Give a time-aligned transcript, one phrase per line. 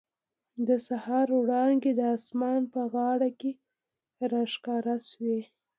[0.67, 3.51] د سهار وړانګې د اسمان په غاړه کې
[4.31, 5.39] را ښکاره شوې.